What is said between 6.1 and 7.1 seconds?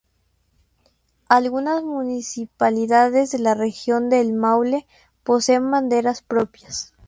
propias.